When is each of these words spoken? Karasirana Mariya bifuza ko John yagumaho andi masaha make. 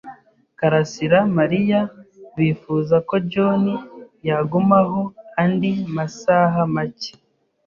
Karasirana 0.59 1.31
Mariya 1.37 1.79
bifuza 2.37 2.95
ko 3.07 3.15
John 3.31 3.63
yagumaho 4.29 5.01
andi 5.41 5.71
masaha 5.95 6.61
make. 6.75 7.11